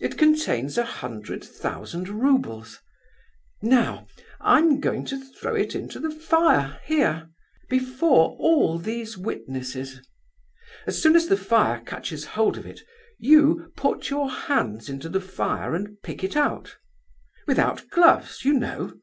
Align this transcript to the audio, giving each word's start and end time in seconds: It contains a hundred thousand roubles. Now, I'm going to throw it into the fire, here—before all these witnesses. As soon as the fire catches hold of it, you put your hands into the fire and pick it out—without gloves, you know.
It 0.00 0.16
contains 0.16 0.78
a 0.78 0.86
hundred 0.86 1.44
thousand 1.44 2.08
roubles. 2.08 2.80
Now, 3.60 4.06
I'm 4.40 4.80
going 4.80 5.04
to 5.04 5.22
throw 5.22 5.54
it 5.54 5.74
into 5.74 6.00
the 6.00 6.10
fire, 6.10 6.80
here—before 6.86 8.36
all 8.38 8.78
these 8.78 9.18
witnesses. 9.18 10.00
As 10.86 11.02
soon 11.02 11.14
as 11.14 11.26
the 11.26 11.36
fire 11.36 11.80
catches 11.84 12.24
hold 12.24 12.56
of 12.56 12.64
it, 12.64 12.80
you 13.18 13.70
put 13.76 14.08
your 14.08 14.30
hands 14.30 14.88
into 14.88 15.10
the 15.10 15.20
fire 15.20 15.74
and 15.74 16.00
pick 16.02 16.24
it 16.24 16.36
out—without 16.36 17.90
gloves, 17.90 18.46
you 18.46 18.54
know. 18.54 18.94